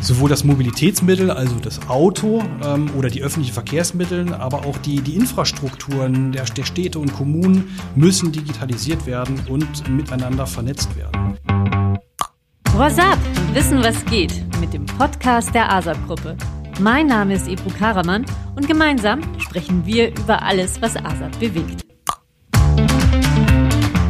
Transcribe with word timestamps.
sowohl 0.00 0.30
das 0.30 0.44
Mobilitätsmittel, 0.44 1.30
also 1.30 1.54
das 1.56 1.88
Auto 1.88 2.42
ähm, 2.64 2.90
oder 2.96 3.10
die 3.10 3.22
öffentlichen 3.22 3.54
Verkehrsmittel, 3.54 4.32
aber 4.34 4.64
auch 4.66 4.78
die, 4.78 5.00
die 5.00 5.16
Infrastrukturen 5.16 6.32
der, 6.32 6.44
der 6.44 6.64
Städte 6.64 6.98
und 6.98 7.12
Kommunen 7.12 7.76
müssen 7.94 8.32
digitalisiert 8.32 9.06
werden 9.06 9.40
und 9.48 9.88
miteinander 9.88 10.46
vernetzt 10.46 10.96
werden. 10.96 11.36
What's 12.74 12.98
up? 12.98 13.18
Wissen, 13.52 13.82
was 13.82 14.04
geht 14.06 14.42
mit 14.60 14.72
dem 14.72 14.86
Podcast 14.86 15.54
der 15.54 15.70
ASAP-Gruppe. 15.72 16.36
Mein 16.80 17.08
Name 17.08 17.34
ist 17.34 17.46
Ebru 17.46 17.70
Karaman 17.78 18.24
und 18.56 18.66
gemeinsam 18.66 19.20
sprechen 19.38 19.84
wir 19.84 20.08
über 20.16 20.42
alles, 20.42 20.80
was 20.80 20.96
ASAP 20.96 21.38
bewegt. 21.38 21.84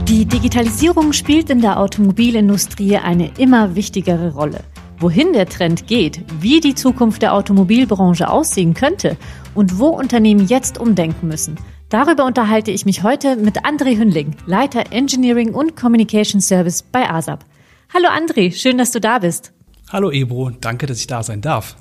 Die 0.07 0.25
Digitalisierung 0.25 1.13
spielt 1.13 1.51
in 1.51 1.61
der 1.61 1.79
Automobilindustrie 1.79 2.97
eine 2.97 3.31
immer 3.39 3.75
wichtigere 3.75 4.33
Rolle. 4.35 4.61
Wohin 5.03 5.33
der 5.33 5.47
Trend 5.47 5.87
geht, 5.87 6.21
wie 6.41 6.61
die 6.61 6.75
Zukunft 6.75 7.23
der 7.23 7.33
Automobilbranche 7.33 8.29
aussehen 8.29 8.75
könnte 8.75 9.17
und 9.55 9.79
wo 9.79 9.87
Unternehmen 9.87 10.47
jetzt 10.47 10.77
umdenken 10.79 11.27
müssen, 11.27 11.57
darüber 11.89 12.27
unterhalte 12.27 12.71
ich 12.71 12.85
mich 12.85 13.03
heute 13.03 13.37
mit 13.37 13.65
André 13.65 13.97
Hünling, 13.97 14.37
Leiter 14.45 14.93
Engineering 14.93 15.55
und 15.55 15.75
Communication 15.75 16.43
Service 16.43 16.83
bei 16.83 17.09
ASAP. 17.09 17.47
Hallo 17.95 18.09
André, 18.09 18.53
schön, 18.53 18.77
dass 18.77 18.91
du 18.91 19.01
da 19.01 19.21
bist. 19.21 19.55
Hallo 19.91 20.11
Ebro, 20.11 20.51
danke, 20.51 20.85
dass 20.85 20.99
ich 20.99 21.07
da 21.07 21.23
sein 21.23 21.41
darf. 21.41 21.77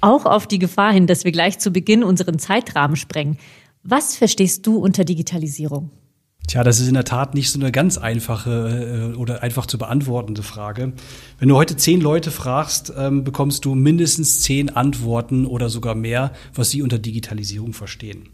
Auch 0.00 0.24
auf 0.24 0.46
die 0.46 0.58
Gefahr 0.58 0.94
hin, 0.94 1.06
dass 1.06 1.26
wir 1.26 1.32
gleich 1.32 1.58
zu 1.58 1.70
Beginn 1.70 2.02
unseren 2.02 2.38
Zeitrahmen 2.38 2.96
sprengen. 2.96 3.36
Was 3.82 4.16
verstehst 4.16 4.66
du 4.66 4.78
unter 4.78 5.04
Digitalisierung? 5.04 5.90
Tja, 6.46 6.62
das 6.62 6.78
ist 6.78 6.88
in 6.88 6.94
der 6.94 7.04
Tat 7.04 7.34
nicht 7.34 7.50
so 7.50 7.58
eine 7.58 7.72
ganz 7.72 7.96
einfache 7.96 9.12
äh, 9.14 9.16
oder 9.16 9.42
einfach 9.42 9.66
zu 9.66 9.78
beantwortende 9.78 10.42
Frage. 10.42 10.92
Wenn 11.38 11.48
du 11.48 11.56
heute 11.56 11.76
zehn 11.76 12.00
Leute 12.00 12.30
fragst, 12.30 12.92
ähm, 12.96 13.24
bekommst 13.24 13.64
du 13.64 13.74
mindestens 13.74 14.40
zehn 14.42 14.68
Antworten 14.68 15.46
oder 15.46 15.70
sogar 15.70 15.94
mehr, 15.94 16.32
was 16.54 16.70
sie 16.70 16.82
unter 16.82 16.98
Digitalisierung 16.98 17.72
verstehen. 17.72 18.28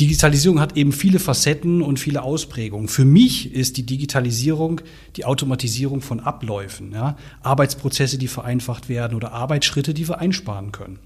Digitalisierung 0.00 0.60
hat 0.60 0.76
eben 0.76 0.92
viele 0.92 1.18
Facetten 1.18 1.82
und 1.82 2.00
viele 2.00 2.22
Ausprägungen. 2.22 2.88
Für 2.88 3.04
mich 3.04 3.54
ist 3.54 3.76
die 3.76 3.84
Digitalisierung 3.84 4.80
die 5.16 5.26
Automatisierung 5.26 6.00
von 6.00 6.20
Abläufen, 6.20 6.92
ja? 6.92 7.16
Arbeitsprozesse, 7.42 8.16
die 8.16 8.28
vereinfacht 8.28 8.88
werden 8.88 9.14
oder 9.14 9.32
Arbeitsschritte, 9.32 9.92
die 9.92 10.08
wir 10.08 10.18
einsparen 10.18 10.72
können. 10.72 10.98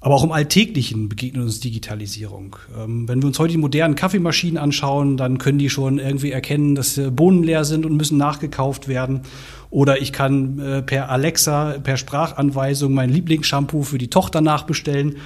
Aber 0.00 0.14
auch 0.14 0.24
im 0.24 0.32
Alltäglichen 0.32 1.08
begegnet 1.08 1.42
uns 1.42 1.60
Digitalisierung. 1.60 2.56
Ähm, 2.78 3.08
wenn 3.08 3.22
wir 3.22 3.26
uns 3.26 3.38
heute 3.38 3.52
die 3.52 3.58
modernen 3.58 3.96
Kaffeemaschinen 3.96 4.58
anschauen, 4.58 5.16
dann 5.16 5.38
können 5.38 5.58
die 5.58 5.70
schon 5.70 5.98
irgendwie 5.98 6.30
erkennen, 6.30 6.74
dass 6.74 7.00
Bohnen 7.12 7.42
leer 7.42 7.64
sind 7.64 7.86
und 7.86 7.96
müssen 7.96 8.18
nachgekauft 8.18 8.88
werden. 8.88 9.22
Oder 9.70 10.00
ich 10.00 10.12
kann 10.12 10.58
äh, 10.58 10.82
per 10.82 11.10
Alexa, 11.10 11.78
per 11.82 11.96
Sprachanweisung 11.96 12.92
mein 12.94 13.10
Lieblingsshampoo 13.10 13.82
für 13.82 13.98
die 13.98 14.10
Tochter 14.10 14.40
nachbestellen. 14.40 15.16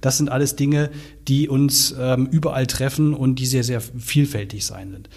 Das 0.00 0.18
sind 0.18 0.30
alles 0.30 0.56
Dinge, 0.56 0.90
die 1.26 1.48
uns 1.48 1.94
ähm, 1.98 2.28
überall 2.30 2.66
treffen 2.66 3.14
und 3.14 3.36
die 3.36 3.46
sehr, 3.46 3.64
sehr 3.64 3.80
vielfältig 3.80 4.64
sein 4.64 4.92
sind. 4.92 5.08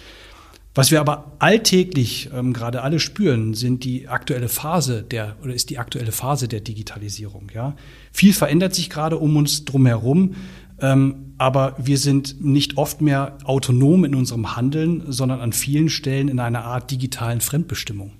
Was 0.74 0.90
wir 0.90 1.00
aber 1.00 1.32
alltäglich 1.38 2.30
ähm, 2.34 2.54
gerade 2.54 2.82
alle 2.82 2.98
spüren, 2.98 3.52
sind 3.52 3.84
die 3.84 4.08
aktuelle 4.08 4.48
Phase 4.48 5.02
der 5.02 5.36
oder 5.42 5.52
ist 5.52 5.68
die 5.68 5.78
aktuelle 5.78 6.12
Phase 6.12 6.48
der 6.48 6.60
Digitalisierung. 6.60 7.50
Ja, 7.54 7.76
viel 8.10 8.32
verändert 8.32 8.74
sich 8.74 8.88
gerade 8.88 9.18
um 9.18 9.36
uns 9.36 9.66
drumherum, 9.66 10.34
ähm, 10.80 11.34
aber 11.36 11.76
wir 11.78 11.98
sind 11.98 12.42
nicht 12.42 12.78
oft 12.78 13.02
mehr 13.02 13.36
autonom 13.44 14.04
in 14.06 14.14
unserem 14.14 14.56
Handeln, 14.56 15.04
sondern 15.08 15.40
an 15.40 15.52
vielen 15.52 15.90
Stellen 15.90 16.28
in 16.28 16.40
einer 16.40 16.64
Art 16.64 16.90
digitalen 16.90 17.42
Fremdbestimmung. 17.42 18.12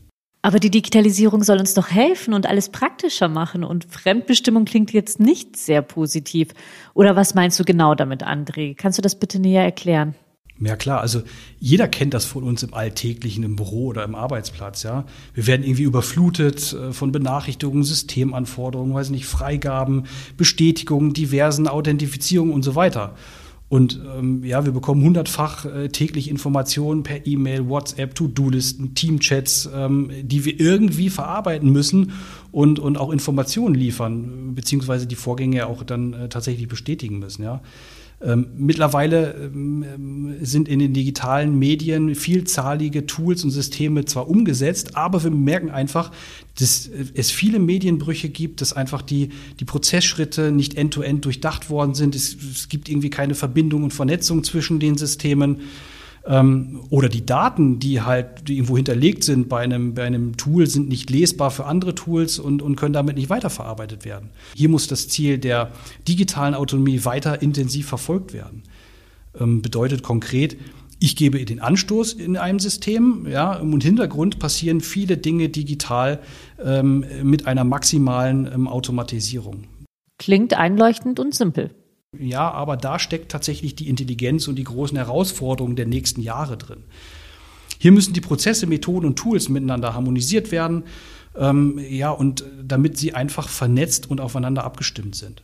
Aber 0.42 0.58
die 0.58 0.70
Digitalisierung 0.70 1.44
soll 1.44 1.58
uns 1.58 1.72
doch 1.72 1.90
helfen 1.90 2.34
und 2.34 2.46
alles 2.46 2.68
praktischer 2.68 3.28
machen. 3.28 3.62
Und 3.62 3.84
Fremdbestimmung 3.84 4.64
klingt 4.64 4.92
jetzt 4.92 5.20
nicht 5.20 5.56
sehr 5.56 5.82
positiv. 5.82 6.48
Oder 6.94 7.14
was 7.14 7.34
meinst 7.34 7.60
du 7.60 7.64
genau 7.64 7.94
damit, 7.94 8.24
André? 8.24 8.74
Kannst 8.76 8.98
du 8.98 9.02
das 9.02 9.14
bitte 9.14 9.38
näher 9.38 9.62
erklären? 9.62 10.16
Ja 10.64 10.76
klar, 10.76 11.00
also 11.00 11.22
jeder 11.58 11.88
kennt 11.88 12.14
das 12.14 12.24
von 12.24 12.44
uns 12.44 12.62
im 12.62 12.74
Alltäglichen, 12.74 13.42
im 13.42 13.56
Büro 13.56 13.86
oder 13.86 14.04
im 14.04 14.14
Arbeitsplatz, 14.14 14.82
ja. 14.82 15.04
Wir 15.34 15.46
werden 15.46 15.64
irgendwie 15.64 15.82
überflutet 15.82 16.72
äh, 16.72 16.92
von 16.92 17.10
Benachrichtigungen, 17.10 17.84
Systemanforderungen, 17.84 18.94
weiß 18.94 19.10
nicht, 19.10 19.26
Freigaben, 19.26 20.04
Bestätigungen, 20.36 21.14
diversen 21.14 21.66
Authentifizierungen 21.66 22.54
und 22.54 22.62
so 22.62 22.74
weiter. 22.74 23.14
Und 23.72 23.98
ähm, 24.18 24.44
ja, 24.44 24.66
wir 24.66 24.72
bekommen 24.72 25.02
hundertfach 25.02 25.64
äh, 25.64 25.88
täglich 25.88 26.28
Informationen 26.28 27.04
per 27.04 27.26
E-Mail, 27.26 27.70
WhatsApp, 27.70 28.14
To-Do-Listen, 28.14 28.94
Teamchats, 28.94 29.66
ähm, 29.74 30.10
die 30.22 30.44
wir 30.44 30.60
irgendwie 30.60 31.08
verarbeiten 31.08 31.72
müssen 31.72 32.12
und, 32.50 32.78
und 32.78 32.98
auch 32.98 33.10
Informationen 33.10 33.74
liefern, 33.74 34.54
beziehungsweise 34.54 35.06
die 35.06 35.16
Vorgänge 35.16 35.66
auch 35.66 35.84
dann 35.84 36.12
äh, 36.12 36.28
tatsächlich 36.28 36.68
bestätigen 36.68 37.18
müssen, 37.18 37.44
ja. 37.44 37.62
Ähm, 38.24 38.48
mittlerweile 38.56 39.34
ähm, 39.34 40.36
sind 40.42 40.68
in 40.68 40.78
den 40.78 40.92
digitalen 40.92 41.58
Medien 41.58 42.14
vielzahlige 42.14 43.06
Tools 43.06 43.42
und 43.42 43.50
Systeme 43.50 44.04
zwar 44.04 44.28
umgesetzt, 44.28 44.96
aber 44.96 45.22
wir 45.24 45.30
merken 45.30 45.70
einfach, 45.70 46.12
dass 46.58 46.88
es 47.14 47.30
viele 47.30 47.58
Medienbrüche 47.58 48.28
gibt, 48.28 48.60
dass 48.60 48.72
einfach 48.72 49.02
die, 49.02 49.30
die 49.58 49.64
Prozessschritte 49.64 50.52
nicht 50.52 50.74
end-to-end 50.74 51.18
-end 51.18 51.24
durchdacht 51.24 51.70
worden 51.70 51.94
sind. 51.94 52.14
Es, 52.14 52.36
es 52.36 52.68
gibt 52.68 52.88
irgendwie 52.88 53.10
keine 53.10 53.34
Verbindung 53.34 53.82
und 53.82 53.92
Vernetzung 53.92 54.44
zwischen 54.44 54.78
den 54.78 54.96
Systemen 54.96 55.62
oder 56.24 57.08
die 57.08 57.26
Daten, 57.26 57.80
die 57.80 58.00
halt 58.00 58.46
die 58.48 58.54
irgendwo 58.54 58.76
hinterlegt 58.76 59.24
sind 59.24 59.48
bei 59.48 59.60
einem, 59.60 59.94
bei 59.94 60.04
einem 60.04 60.36
Tool, 60.36 60.68
sind 60.68 60.88
nicht 60.88 61.10
lesbar 61.10 61.50
für 61.50 61.66
andere 61.66 61.96
Tools 61.96 62.38
und, 62.38 62.62
und 62.62 62.76
können 62.76 62.92
damit 62.92 63.16
nicht 63.16 63.28
weiterverarbeitet 63.28 64.04
werden. 64.04 64.30
Hier 64.54 64.68
muss 64.68 64.86
das 64.86 65.08
Ziel 65.08 65.38
der 65.38 65.72
digitalen 66.06 66.54
Autonomie 66.54 67.04
weiter 67.04 67.42
intensiv 67.42 67.88
verfolgt 67.88 68.32
werden. 68.32 68.62
Ähm, 69.38 69.62
bedeutet 69.62 70.04
konkret, 70.04 70.56
ich 71.00 71.16
gebe 71.16 71.44
den 71.44 71.58
Anstoß 71.58 72.12
in 72.12 72.36
einem 72.36 72.60
System, 72.60 73.26
ja, 73.28 73.54
im 73.54 73.80
Hintergrund 73.80 74.38
passieren 74.38 74.80
viele 74.80 75.16
Dinge 75.16 75.48
digital 75.48 76.20
ähm, 76.64 77.04
mit 77.24 77.48
einer 77.48 77.64
maximalen 77.64 78.46
ähm, 78.46 78.68
Automatisierung. 78.68 79.64
Klingt 80.18 80.54
einleuchtend 80.54 81.18
und 81.18 81.34
simpel. 81.34 81.70
Ja, 82.18 82.50
aber 82.50 82.76
da 82.76 82.98
steckt 82.98 83.32
tatsächlich 83.32 83.74
die 83.74 83.88
Intelligenz 83.88 84.46
und 84.46 84.56
die 84.56 84.64
großen 84.64 84.96
Herausforderungen 84.96 85.76
der 85.76 85.86
nächsten 85.86 86.20
Jahre 86.20 86.58
drin. 86.58 86.84
Hier 87.78 87.90
müssen 87.90 88.12
die 88.12 88.20
Prozesse, 88.20 88.66
Methoden 88.66 89.06
und 89.06 89.16
Tools 89.16 89.48
miteinander 89.48 89.94
harmonisiert 89.94 90.52
werden, 90.52 90.84
ähm, 91.36 91.78
ja, 91.78 92.10
und 92.10 92.44
damit 92.62 92.98
sie 92.98 93.14
einfach 93.14 93.48
vernetzt 93.48 94.10
und 94.10 94.20
aufeinander 94.20 94.64
abgestimmt 94.64 95.16
sind. 95.16 95.42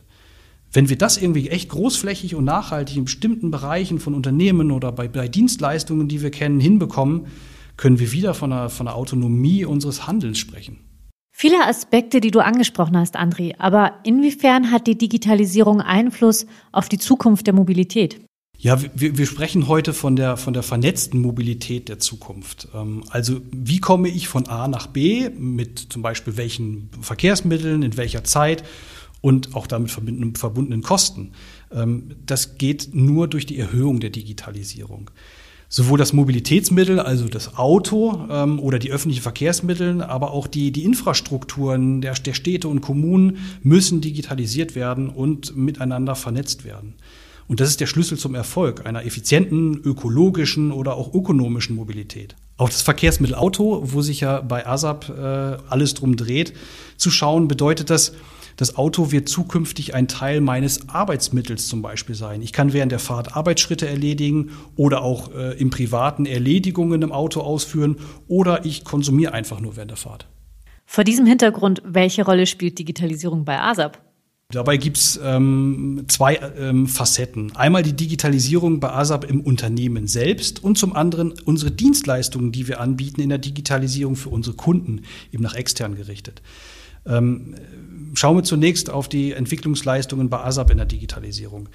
Wenn 0.71 0.89
wir 0.89 0.97
das 0.97 1.17
irgendwie 1.17 1.49
echt 1.49 1.69
großflächig 1.69 2.35
und 2.35 2.45
nachhaltig 2.45 2.95
in 2.97 3.05
bestimmten 3.05 3.49
Bereichen 3.49 3.99
von 3.99 4.13
Unternehmen 4.13 4.69
oder 4.69 4.91
bei, 4.91 5.07
bei 5.07 5.27
Dienstleistungen, 5.27 6.07
die 6.07 6.21
wir 6.21 6.29
kennen, 6.29 6.59
hinbekommen, 6.59 7.25
können 7.75 7.97
wir 7.97 8.11
wieder 8.11 8.35
von 8.35 8.53
einer, 8.53 8.69
von 8.69 8.87
einer 8.87 8.95
Autonomie 8.95 9.65
unseres 9.65 10.05
Handelns 10.05 10.37
sprechen. 10.37 10.77
Viele 11.41 11.65
Aspekte, 11.65 12.19
die 12.19 12.31
du 12.31 12.41
angesprochen 12.41 12.97
hast, 12.97 13.17
André. 13.17 13.55
Aber 13.59 13.93
inwiefern 14.03 14.71
hat 14.71 14.87
die 14.87 14.97
Digitalisierung 14.97 15.79
Einfluss 15.79 16.45
auf 16.73 16.89
die 16.89 16.97
Zukunft 16.97 17.47
der 17.47 17.53
Mobilität? 17.53 18.19
Ja, 18.57 18.77
wir, 18.93 19.17
wir 19.17 19.25
sprechen 19.25 19.69
heute 19.69 19.93
von 19.93 20.17
der, 20.17 20.35
von 20.35 20.53
der 20.53 20.63
vernetzten 20.63 21.21
Mobilität 21.21 21.87
der 21.87 21.97
Zukunft. 21.97 22.67
Ähm, 22.75 23.05
also 23.09 23.39
wie 23.53 23.79
komme 23.79 24.09
ich 24.09 24.27
von 24.27 24.49
A 24.49 24.67
nach 24.67 24.87
B 24.87 25.29
mit 25.29 25.79
zum 25.79 26.01
Beispiel 26.01 26.35
welchen 26.35 26.89
Verkehrsmitteln, 26.99 27.83
in 27.83 27.95
welcher 27.95 28.25
Zeit 28.25 28.65
und 29.21 29.55
auch 29.55 29.65
damit 29.65 29.91
verbundenen 29.91 30.81
Kosten? 30.83 31.31
Ähm, 31.71 32.17
das 32.25 32.57
geht 32.57 32.89
nur 32.93 33.29
durch 33.29 33.45
die 33.45 33.57
Erhöhung 33.57 34.01
der 34.01 34.09
Digitalisierung 34.09 35.09
sowohl 35.69 35.99
das 35.99 36.13
Mobilitätsmittel, 36.13 36.99
also 36.99 37.27
das 37.27 37.55
Auto 37.57 38.25
ähm, 38.29 38.59
oder 38.59 38.79
die 38.79 38.91
öffentlichen 38.91 39.21
Verkehrsmittel, 39.21 40.01
aber 40.01 40.31
auch 40.31 40.47
die, 40.47 40.71
die 40.71 40.83
Infrastrukturen 40.83 42.01
der, 42.01 42.13
der 42.15 42.33
Städte 42.33 42.67
und 42.67 42.81
Kommunen 42.81 43.37
müssen 43.61 44.01
digitalisiert 44.01 44.75
werden 44.75 45.09
und 45.09 45.55
miteinander 45.55 46.15
vernetzt 46.15 46.65
werden. 46.65 46.95
Und 47.47 47.59
das 47.59 47.69
ist 47.69 47.79
der 47.79 47.87
Schlüssel 47.87 48.17
zum 48.17 48.35
Erfolg 48.35 48.85
einer 48.85 49.05
effizienten, 49.05 49.79
ökologischen 49.83 50.71
oder 50.71 50.95
auch 50.95 51.13
ökonomischen 51.13 51.75
Mobilität. 51.75 52.35
Auch 52.57 52.69
das 52.69 52.81
Verkehrsmittel 52.81 53.35
Auto, 53.35 53.81
wo 53.85 54.01
sich 54.01 54.19
ja 54.19 54.41
bei 54.41 54.67
ASAP 54.67 55.09
äh, 55.09 55.57
alles 55.69 55.93
drum 55.93 56.15
dreht, 56.15 56.53
zu 56.97 57.09
schauen, 57.09 57.47
bedeutet 57.47 57.89
das, 57.89 58.13
das 58.59 58.75
Auto 58.75 59.09
wird 59.13 59.29
zukünftig 59.29 59.95
ein 59.95 60.09
Teil 60.09 60.41
meines 60.41 60.89
Arbeitsmittels 60.89 61.69
zum 61.69 61.81
Beispiel 61.81 62.13
sein. 62.13 62.41
Ich 62.41 62.51
kann 62.51 62.73
während 62.73 62.91
der 62.91 62.99
Fahrt 62.99 63.37
Arbeitsschritte 63.37 63.87
erledigen 63.87 64.51
oder 64.75 65.01
auch 65.01 65.33
äh, 65.33 65.57
im 65.57 65.69
Privaten 65.69 66.25
Erledigungen 66.25 67.01
im 67.01 67.13
Auto 67.13 67.39
ausführen 67.39 67.95
oder 68.27 68.65
ich 68.65 68.83
konsumiere 68.83 69.33
einfach 69.33 69.61
nur 69.61 69.77
während 69.77 69.91
der 69.91 69.97
Fahrt. 69.97 70.27
Vor 70.85 71.05
diesem 71.05 71.25
Hintergrund, 71.25 71.81
welche 71.85 72.25
Rolle 72.25 72.45
spielt 72.45 72.77
Digitalisierung 72.77 73.45
bei 73.45 73.61
ASAP? 73.61 73.97
Dabei 74.51 74.75
gibt's 74.75 75.17
ähm, 75.23 76.03
zwei 76.09 76.35
ähm, 76.57 76.87
Facetten. 76.87 77.55
Einmal 77.55 77.83
die 77.83 77.93
Digitalisierung 77.93 78.81
bei 78.81 78.89
ASAP 78.91 79.23
im 79.23 79.39
Unternehmen 79.39 80.07
selbst 80.07 80.61
und 80.61 80.77
zum 80.77 80.93
anderen 80.97 81.33
unsere 81.45 81.71
Dienstleistungen, 81.71 82.51
die 82.51 82.67
wir 82.67 82.81
anbieten 82.81 83.21
in 83.21 83.29
der 83.29 83.37
Digitalisierung 83.37 84.17
für 84.17 84.29
unsere 84.29 84.57
Kunden, 84.57 85.03
eben 85.31 85.43
nach 85.43 85.55
extern 85.55 85.95
gerichtet. 85.95 86.41
Ähm, 87.05 87.55
schauen 88.13 88.37
wir 88.37 88.43
zunächst 88.43 88.89
auf 88.89 89.07
die 89.07 89.33
Entwicklungsleistungen 89.33 90.29
bei 90.29 90.39
ASAP 90.39 90.71
in 90.71 90.77
der 90.77 90.85
Digitalisierung. 90.85 91.69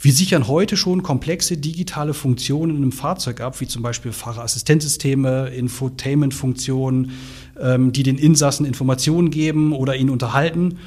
Wir 0.00 0.12
sichern 0.12 0.48
heute 0.48 0.76
schon 0.76 1.02
komplexe 1.02 1.56
digitale 1.56 2.14
Funktionen 2.14 2.82
im 2.82 2.92
Fahrzeug 2.92 3.40
ab, 3.40 3.60
wie 3.60 3.68
zum 3.68 3.82
Beispiel 3.82 4.12
Fahrerassistenzsysteme, 4.12 5.48
Infotainment-Funktionen, 5.48 7.12
ähm, 7.58 7.92
die 7.92 8.02
den 8.02 8.18
Insassen 8.18 8.66
Informationen 8.66 9.30
geben 9.30 9.72
oder 9.72 9.96
ihn 9.96 10.10
unterhalten. 10.10 10.78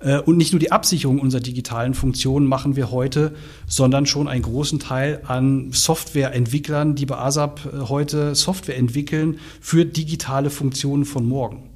Äh, 0.00 0.18
und 0.18 0.36
nicht 0.36 0.52
nur 0.52 0.60
die 0.60 0.72
Absicherung 0.72 1.18
unserer 1.18 1.40
digitalen 1.40 1.94
Funktionen 1.94 2.46
machen 2.46 2.76
wir 2.76 2.90
heute, 2.90 3.34
sondern 3.66 4.06
schon 4.06 4.28
einen 4.28 4.42
großen 4.42 4.78
Teil 4.78 5.22
an 5.26 5.72
Softwareentwicklern, 5.72 6.94
die 6.94 7.06
bei 7.06 7.16
ASAP 7.18 7.60
äh, 7.64 7.88
heute 7.88 8.34
Software 8.34 8.76
entwickeln 8.76 9.38
für 9.60 9.84
digitale 9.84 10.50
Funktionen 10.50 11.04
von 11.04 11.26
morgen. 11.26 11.70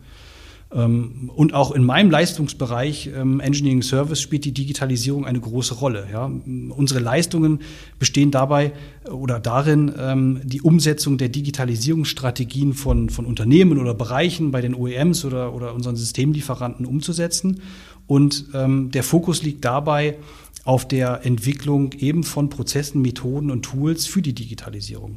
Ähm, 0.74 1.30
und 1.34 1.54
auch 1.54 1.72
in 1.72 1.84
meinem 1.84 2.10
Leistungsbereich 2.10 3.10
ähm, 3.14 3.40
Engineering 3.40 3.82
Service 3.82 4.20
spielt 4.20 4.44
die 4.44 4.52
Digitalisierung 4.52 5.24
eine 5.24 5.40
große 5.40 5.74
Rolle. 5.74 6.08
Ja. 6.12 6.26
Unsere 6.26 7.00
Leistungen 7.00 7.60
bestehen 7.98 8.30
dabei 8.30 8.72
äh, 9.04 9.10
oder 9.10 9.38
darin, 9.38 9.92
ähm, 9.96 10.40
die 10.42 10.62
Umsetzung 10.62 11.16
der 11.16 11.28
Digitalisierungsstrategien 11.28 12.74
von, 12.74 13.08
von 13.08 13.24
Unternehmen 13.24 13.78
oder 13.78 13.94
Bereichen 13.94 14.50
bei 14.50 14.60
den 14.60 14.74
OEMs 14.74 15.24
oder, 15.24 15.54
oder 15.54 15.74
unseren 15.74 15.96
Systemlieferanten 15.96 16.86
umzusetzen. 16.86 17.60
Und 18.06 18.52
der 18.52 19.02
Fokus 19.02 19.42
liegt 19.42 19.64
dabei 19.64 20.18
auf 20.64 20.86
der 20.86 21.24
Entwicklung 21.24 21.92
eben 21.92 22.22
von 22.22 22.50
Prozessen, 22.50 23.00
Methoden 23.00 23.50
und 23.50 23.62
Tools 23.62 24.04
für 24.04 24.20
die 24.20 24.34
Digitalisierung. 24.34 25.16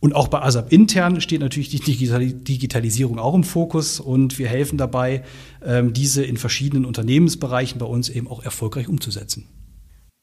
Und 0.00 0.14
auch 0.14 0.28
bei 0.28 0.42
ASAP 0.42 0.72
intern 0.72 1.20
steht 1.20 1.40
natürlich 1.40 1.70
die 1.70 1.80
Digitalisierung 1.80 3.18
auch 3.18 3.34
im 3.34 3.44
Fokus 3.44 4.00
und 4.00 4.38
wir 4.38 4.48
helfen 4.48 4.76
dabei, 4.76 5.24
ähm, 5.64 5.92
diese 5.92 6.24
in 6.24 6.36
verschiedenen 6.36 6.84
Unternehmensbereichen 6.84 7.78
bei 7.78 7.86
uns 7.86 8.08
eben 8.08 8.28
auch 8.28 8.42
erfolgreich 8.42 8.88
umzusetzen. 8.88 9.46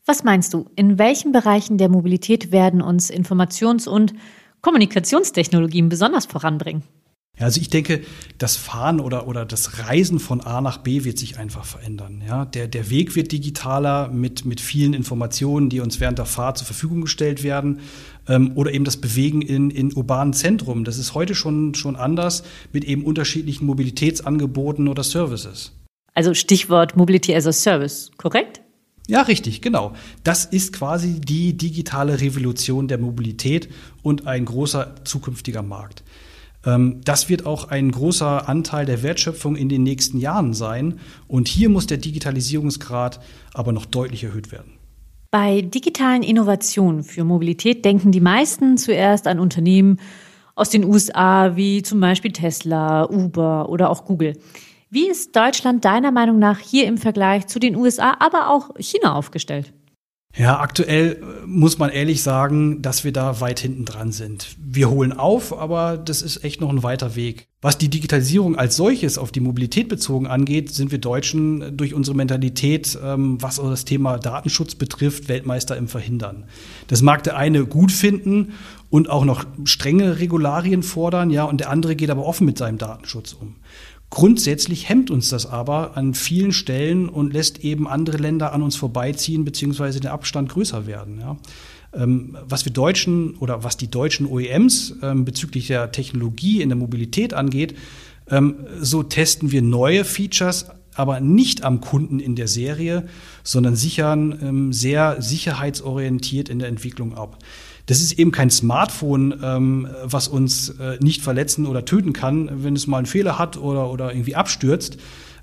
Was 0.06 0.24
meinst 0.24 0.54
du, 0.54 0.70
in 0.76 0.98
welchen 0.98 1.32
Bereichen 1.32 1.78
der 1.78 1.90
Mobilität 1.90 2.52
werden 2.52 2.82
uns 2.82 3.12
Informations- 3.12 3.88
und 3.88 4.14
Kommunikationstechnologien 4.62 5.90
besonders 5.90 6.26
voranbringen? 6.26 6.84
Ja, 7.38 7.46
also 7.46 7.62
ich 7.62 7.70
denke, 7.70 8.02
das 8.38 8.56
Fahren 8.56 9.00
oder, 9.00 9.28
oder 9.28 9.46
das 9.46 9.80
Reisen 9.80 10.20
von 10.20 10.42
A 10.42 10.62
nach 10.62 10.78
B 10.78 11.04
wird 11.06 11.18
sich 11.18 11.40
einfach 11.40 11.66
verändern. 11.66 12.22
Ja, 12.28 12.46
der, 12.46 12.68
der 12.68 12.90
Weg 12.90 13.16
wird 13.16 13.32
digitaler 13.32 14.10
mit, 14.10 14.46
mit 14.46 14.60
vielen 14.60 14.94
Informationen, 14.94 15.70
die 15.70 15.80
uns 15.80 16.00
während 16.00 16.20
der 16.20 16.26
Fahrt 16.26 16.58
zur 16.58 16.68
Verfügung 16.68 17.02
gestellt 17.02 17.42
werden. 17.42 17.80
Ähm, 18.32 18.54
oder 18.56 18.74
eben 18.74 18.86
das 18.86 18.96
Bewegen 18.96 19.42
in, 19.42 19.70
in 19.70 19.94
urbanen 19.94 20.34
Zentrum. 20.34 20.86
Das 20.86 20.98
ist 20.98 21.14
heute 21.14 21.36
schon, 21.36 21.76
schon 21.76 21.98
anders 21.98 22.44
mit 22.72 22.86
eben 22.86 23.04
unterschiedlichen 23.04 23.66
Mobilitätsangeboten 23.66 24.88
oder 24.88 25.04
Services. 25.04 25.74
Also 26.14 26.34
Stichwort 26.34 26.96
Mobility 26.96 27.36
as 27.36 27.46
a 27.46 27.52
Service, 27.52 28.10
korrekt? 28.16 28.62
Ja, 29.08 29.24
richtig, 29.24 29.62
genau. 29.62 29.94
Das 30.24 30.46
ist 30.46 30.72
quasi 30.72 31.20
die 31.20 31.58
digitale 31.58 32.22
Revolution 32.22 32.88
der 32.88 33.00
Mobilität 33.00 33.68
und 34.02 34.28
ein 34.28 34.46
großer 34.46 34.96
zukünftiger 35.04 35.64
Markt. 35.64 36.04
Ähm, 36.66 37.02
das 37.04 37.28
wird 37.28 37.46
auch 37.46 37.68
ein 37.68 37.92
großer 37.92 38.48
Anteil 38.48 38.86
der 38.86 39.04
Wertschöpfung 39.04 39.58
in 39.58 39.68
den 39.68 39.84
nächsten 39.84 40.18
Jahren 40.20 40.54
sein. 40.54 41.00
Und 41.28 41.50
hier 41.50 41.68
muss 41.68 41.88
der 41.88 41.98
Digitalisierungsgrad 41.98 43.20
aber 43.54 43.74
noch 43.74 43.86
deutlich 43.86 44.24
erhöht 44.24 44.54
werden. 44.54 44.81
Bei 45.32 45.62
digitalen 45.62 46.24
Innovationen 46.24 47.04
für 47.04 47.24
Mobilität 47.24 47.86
denken 47.86 48.12
die 48.12 48.20
meisten 48.20 48.78
zuerst 48.78 49.28
an 49.28 49.40
Unternehmen 49.40 49.98
aus 50.56 50.70
den 50.70 50.84
USA 50.84 51.56
wie 51.56 51.84
zum 51.84 52.02
Beispiel 52.02 52.34
Tesla, 52.34 53.10
Uber 53.10 53.70
oder 53.70 53.90
auch 53.90 54.04
Google. 54.04 54.38
Wie 54.90 55.08
ist 55.08 55.34
Deutschland 55.34 55.86
deiner 55.86 56.12
Meinung 56.12 56.38
nach 56.38 56.60
hier 56.60 56.86
im 56.86 56.98
Vergleich 56.98 57.48
zu 57.48 57.60
den 57.60 57.78
USA, 57.78 58.18
aber 58.20 58.50
auch 58.50 58.72
China 58.78 59.16
aufgestellt? 59.16 59.72
Ja, 60.38 60.60
aktuell 60.60 61.18
äh, 61.22 61.46
muss 61.46 61.78
man 61.78 61.90
ehrlich 61.90 62.24
sagen, 62.24 62.82
dass 62.82 63.04
wir 63.04 63.12
da 63.12 63.42
weit 63.42 63.60
hinten 63.60 63.84
dran 63.84 64.12
sind. 64.12 64.56
Wir 64.58 64.90
holen 64.90 65.12
auf, 65.12 65.58
aber 65.58 65.98
das 65.98 66.22
ist 66.22 66.44
echt 66.46 66.62
noch 66.62 66.70
ein 66.70 66.84
weiter 66.84 67.16
Weg. 67.16 67.48
Was 67.62 67.78
die 67.78 67.90
Digitalisierung 67.90 68.56
als 68.56 68.76
solches 68.76 69.18
auf 69.18 69.32
die 69.32 69.42
Mobilität 69.42 69.90
bezogen 69.90 70.28
angeht, 70.28 70.72
sind 70.72 70.92
wir 70.92 71.00
Deutschen 71.00 71.76
durch 71.76 71.94
unsere 71.94 72.16
Mentalität, 72.16 72.98
ähm, 73.04 73.42
was 73.42 73.58
das 73.58 73.86
Thema 73.86 74.18
Datenschutz 74.18 74.76
betrifft, 74.76 75.28
Weltmeister 75.28 75.76
im 75.76 75.88
Verhindern. 75.88 76.46
Das 76.88 77.02
mag 77.02 77.24
der 77.24 77.36
eine 77.36 77.66
gut 77.66 77.92
finden 77.92 78.54
und 78.90 79.10
auch 79.10 79.26
noch 79.26 79.46
strenge 79.66 80.20
Regularien 80.20 80.82
fordern, 80.82 81.30
ja, 81.30 81.44
und 81.44 81.60
der 81.60 81.70
andere 81.70 81.96
geht 81.96 82.10
aber 82.10 82.26
offen 82.26 82.46
mit 82.46 82.58
seinem 82.58 82.78
Datenschutz 82.78 83.34
um. 83.34 83.56
Grundsätzlich 84.12 84.90
hemmt 84.90 85.10
uns 85.10 85.30
das 85.30 85.46
aber 85.46 85.96
an 85.96 86.14
vielen 86.14 86.52
Stellen 86.52 87.08
und 87.08 87.32
lässt 87.32 87.64
eben 87.64 87.88
andere 87.88 88.18
Länder 88.18 88.52
an 88.52 88.62
uns 88.62 88.76
vorbeiziehen, 88.76 89.46
beziehungsweise 89.46 90.02
den 90.02 90.12
Abstand 90.12 90.50
größer 90.50 90.86
werden. 90.86 91.22
Ja. 91.22 91.38
Ähm, 91.94 92.38
was 92.44 92.66
wir 92.66 92.74
Deutschen 92.74 93.36
oder 93.38 93.64
was 93.64 93.78
die 93.78 93.90
deutschen 93.90 94.26
OEMs 94.26 94.96
ähm, 95.02 95.24
bezüglich 95.24 95.68
der 95.68 95.94
Technologie 95.94 96.62
in 96.62 96.68
der 96.68 96.78
Mobilität 96.78 97.34
angeht, 97.34 97.78
ähm, 98.30 98.56
so 98.82 99.02
testen 99.02 99.52
wir 99.54 99.62
neue 99.62 100.04
Features, 100.04 100.66
aber 100.94 101.22
nicht 101.22 101.64
am 101.64 101.80
Kunden 101.80 102.20
in 102.20 102.36
der 102.36 102.50
Serie, 102.50 103.08
sondern 103.44 103.78
sichern 103.78 104.74
sehr 104.74 105.22
sicherheitsorientiert 105.22 106.50
in 106.50 106.60
der 106.60 106.68
Entwicklung 106.68 107.16
ab. 107.16 107.38
Das 107.92 108.00
ist 108.00 108.14
eben 108.14 108.32
kein 108.32 108.50
Smartphone, 108.50 109.38
ähm, 109.44 109.86
was 110.02 110.30
uns 110.30 110.70
äh, 110.80 110.98
nicht 111.02 111.22
verletzen 111.22 111.66
oder 111.68 111.84
töten 111.84 112.14
kann, 112.14 112.64
wenn 112.64 112.74
es 112.74 112.88
mal 112.88 113.00
einen 113.00 113.06
Fehler 113.06 113.38
hat 113.38 113.58
oder, 113.58 113.92
oder 113.92 114.14
irgendwie 114.14 114.34
abstürzt, 114.34 114.96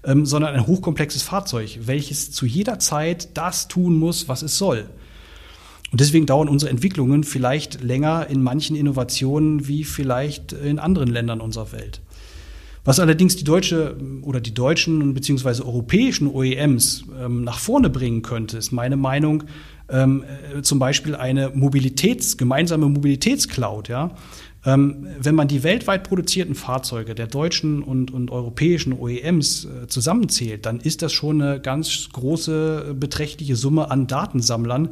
ähm, 0.03 0.25
sondern 0.25 0.55
ein 0.55 0.67
hochkomplexes 0.67 1.21
Fahrzeug, 1.21 1.81
welches 1.83 2.33
zu 2.33 2.47
jeder 2.47 2.79
Zeit 2.79 3.37
das 3.37 3.69
tun 3.69 3.99
muss, 3.99 4.29
was 4.29 4.41
es 4.41 4.57
soll. 4.57 4.89
Und 5.93 6.01
deswegen 6.01 6.25
dauern 6.25 6.49
unsere 6.49 6.71
Entwicklungen 6.71 7.23
vielleicht 7.23 7.83
länger 7.83 8.29
in 8.31 8.43
manchen 8.43 8.77
Innovationen 8.77 9.69
wie 9.69 9.85
vielleicht 9.85 10.55
in 10.55 10.79
anderen 10.79 11.11
Ländern 11.11 11.43
unserer 11.43 11.73
Welt. 11.73 12.01
Was 12.85 13.01
allerdings 13.01 13.37
die 13.37 13.45
deutsche 13.45 13.97
oder 14.23 14.41
die 14.41 14.55
deutschen 14.55 15.15
bzw. 15.15 15.63
europäischen 15.63 16.29
OEMs 16.29 17.05
ähm, 17.21 17.45
nach 17.45 17.59
vorne 17.59 17.91
bringen 17.91 18.23
könnte, 18.23 18.59
ist 18.59 18.73
meine 18.73 18.97
Meinung, 18.97 19.45
ähm, 19.91 20.25
äh, 20.57 20.63
zum 20.63 20.79
Beispiel 20.79 21.15
eine 21.15 21.51
Mobilitäts, 21.51 22.37
gemeinsame 22.37 22.89
Mobilitätscloud, 22.89 23.89
ja. 23.89 24.15
Ähm, 24.67 25.07
wenn 25.21 25.37
man 25.37 25.47
die 25.47 25.63
weltweit 25.63 26.03
produzierten 26.03 26.55
Fahrzeuge 26.57 27.15
der 27.15 27.29
deutschen 27.29 27.83
und, 27.83 28.11
und 28.11 28.31
europäischen 28.31 28.93
OEMs 28.93 29.65
äh, 29.65 29.87
zusammenzählt, 29.87 30.67
dann 30.67 30.81
ist 30.81 31.01
das 31.03 31.13
schon 31.13 31.41
eine 31.41 31.61
ganz 31.61 32.09
große, 32.13 32.97
beträchtliche 32.99 33.55
Summe 33.55 33.91
an 33.91 34.09
Datensammlern, 34.09 34.91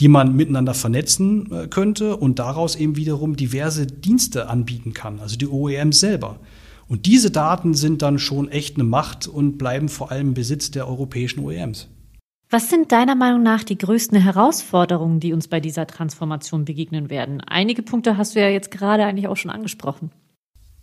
die 0.00 0.08
man 0.08 0.34
miteinander 0.34 0.74
vernetzen 0.74 1.50
äh, 1.52 1.68
könnte 1.68 2.16
und 2.16 2.38
daraus 2.38 2.74
eben 2.74 2.96
wiederum 2.96 3.36
diverse 3.36 3.86
Dienste 3.86 4.48
anbieten 4.48 4.92
kann, 4.92 5.20
also 5.20 5.36
die 5.36 5.46
OEMs 5.46 6.00
selber. 6.00 6.40
Und 6.88 7.06
diese 7.06 7.30
Daten 7.30 7.74
sind 7.74 8.02
dann 8.02 8.18
schon 8.18 8.48
echt 8.48 8.76
eine 8.76 8.84
Macht 8.84 9.26
und 9.26 9.58
bleiben 9.58 9.88
vor 9.88 10.10
allem 10.10 10.28
im 10.28 10.34
Besitz 10.34 10.70
der 10.70 10.86
europäischen 10.86 11.40
OEMs. 11.40 11.88
Was 12.48 12.70
sind 12.70 12.92
deiner 12.92 13.16
Meinung 13.16 13.42
nach 13.42 13.64
die 13.64 13.76
größten 13.76 14.20
Herausforderungen, 14.20 15.18
die 15.18 15.32
uns 15.32 15.48
bei 15.48 15.58
dieser 15.58 15.88
Transformation 15.88 16.64
begegnen 16.64 17.10
werden? 17.10 17.40
Einige 17.40 17.82
Punkte 17.82 18.16
hast 18.16 18.36
du 18.36 18.40
ja 18.40 18.48
jetzt 18.48 18.70
gerade 18.70 19.04
eigentlich 19.04 19.26
auch 19.26 19.36
schon 19.36 19.50
angesprochen. 19.50 20.12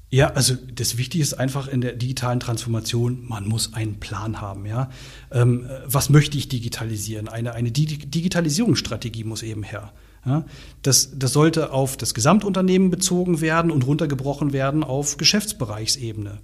Ja, 0.10 0.28
also 0.34 0.56
das 0.56 0.98
Wichtige 0.98 1.24
ist 1.24 1.34
einfach 1.34 1.68
in 1.68 1.82
der 1.82 1.94
digitalen 1.94 2.40
Transformation, 2.40 3.26
man 3.28 3.48
muss 3.48 3.74
einen 3.74 4.00
Plan 4.00 4.42
haben. 4.42 4.66
Ja, 4.66 4.92
ähm, 5.32 5.68
was 5.86 6.10
möchte 6.10 6.38
ich 6.38 6.50
digitalisieren? 6.50 7.30
Eine 7.30 7.54
eine 7.54 7.72
Digitalisierungsstrategie 7.72 9.24
muss 9.24 9.42
eben 9.42 9.64
her. 9.64 9.92
Ja, 10.26 10.46
das, 10.82 11.18
das 11.18 11.34
sollte 11.34 11.72
auf 11.72 11.98
das 11.98 12.14
Gesamtunternehmen 12.14 12.90
bezogen 12.90 13.42
werden 13.42 13.72
und 13.72 13.86
runtergebrochen 13.86 14.54
werden 14.54 14.84
auf 14.84 15.18
Geschäftsbereichsebene. 15.18 16.40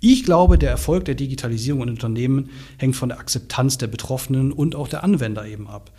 Ich 0.00 0.24
glaube, 0.24 0.58
der 0.58 0.70
Erfolg 0.70 1.06
der 1.06 1.16
Digitalisierung 1.16 1.82
in 1.82 1.88
Unternehmen 1.90 2.50
hängt 2.76 2.94
von 2.94 3.08
der 3.08 3.18
Akzeptanz 3.18 3.78
der 3.78 3.88
Betroffenen 3.88 4.52
und 4.52 4.76
auch 4.76 4.88
der 4.88 5.02
Anwender 5.02 5.46
eben 5.46 5.66
ab. 5.66 5.90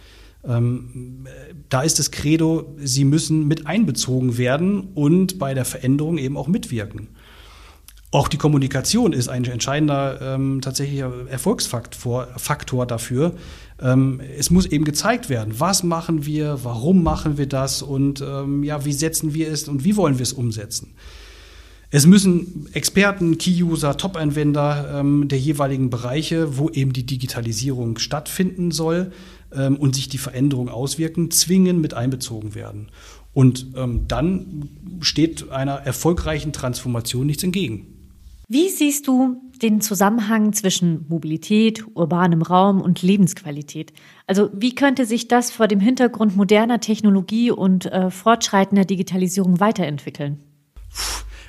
Ähm, 0.45 1.27
da 1.67 1.81
ist 1.81 1.99
das 1.99 2.11
Credo, 2.11 2.75
sie 2.77 3.03
müssen 3.03 3.47
mit 3.47 3.67
einbezogen 3.67 4.37
werden 4.37 4.89
und 4.93 5.39
bei 5.39 5.53
der 5.53 5.65
Veränderung 5.65 6.17
eben 6.17 6.37
auch 6.37 6.47
mitwirken. 6.47 7.09
Auch 8.09 8.29
die 8.29 8.37
Kommunikation 8.37 9.11
ist 9.11 9.27
ein 9.27 9.43
entscheidender 9.43 10.21
ähm, 10.21 10.61
tatsächlicher 10.61 11.11
Erfolgsfaktor 11.29 12.27
Faktor 12.37 12.85
dafür. 12.85 13.33
Ähm, 13.81 14.21
es 14.37 14.49
muss 14.49 14.65
eben 14.65 14.85
gezeigt 14.85 15.29
werden, 15.29 15.55
was 15.57 15.83
machen 15.83 16.25
wir, 16.25 16.59
warum 16.63 17.03
machen 17.03 17.37
wir 17.37 17.47
das 17.47 17.81
und 17.81 18.21
ähm, 18.21 18.63
ja, 18.63 18.85
wie 18.85 18.93
setzen 18.93 19.33
wir 19.33 19.51
es 19.51 19.67
und 19.67 19.83
wie 19.83 19.97
wollen 19.97 20.19
wir 20.19 20.23
es 20.23 20.31
umsetzen. 20.31 20.93
Es 21.89 22.05
müssen 22.05 22.67
Experten, 22.73 23.37
Key-User, 23.37 23.97
Top-Anwender 23.97 24.99
ähm, 24.99 25.27
der 25.27 25.39
jeweiligen 25.39 25.89
Bereiche, 25.89 26.57
wo 26.57 26.69
eben 26.69 26.93
die 26.93 27.05
Digitalisierung 27.05 27.97
stattfinden 27.97 28.71
soll 28.71 29.11
ähm, 29.53 29.75
und 29.75 29.95
sich 29.95 30.07
die 30.07 30.17
Veränderungen 30.17 30.69
auswirken, 30.69 31.29
zwingend 31.31 31.81
mit 31.81 31.93
einbezogen 31.93 32.55
werden. 32.55 32.89
Und 33.33 33.67
ähm, 33.75 34.05
dann 34.07 34.69
steht 35.01 35.49
einer 35.51 35.75
erfolgreichen 35.75 36.53
Transformation 36.53 37.27
nichts 37.27 37.43
entgegen. 37.43 37.96
Wie 38.49 38.69
siehst 38.69 39.09
du 39.09 39.41
den 39.61 39.81
Zusammenhang 39.81 40.53
zwischen 40.53 41.05
Mobilität, 41.09 41.85
urbanem 41.95 42.41
Raum 42.41 42.79
und 42.79 43.01
Lebensqualität? 43.01 43.91
Also 44.25 44.49
wie 44.53 44.73
könnte 44.73 45.05
sich 45.05 45.27
das 45.27 45.51
vor 45.51 45.67
dem 45.67 45.81
Hintergrund 45.81 46.37
moderner 46.37 46.79
Technologie 46.79 47.51
und 47.51 47.87
äh, 47.87 48.09
fortschreitender 48.09 48.85
Digitalisierung 48.85 49.59
weiterentwickeln? 49.59 50.46